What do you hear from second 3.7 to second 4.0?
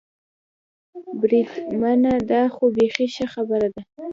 ده.